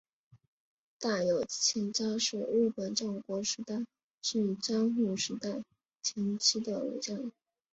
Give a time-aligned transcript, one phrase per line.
[0.99, 3.85] 大友亲家是日本战国时代
[4.19, 5.63] 至江户时代
[6.01, 7.31] 前期的武将。